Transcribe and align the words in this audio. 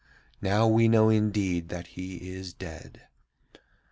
Now 0.41 0.67
we 0.67 0.87
know 0.87 1.09
indeed 1.09 1.69
that 1.69 1.85
he 1.93 2.31
is 2.33 2.53
dead. 2.53 3.03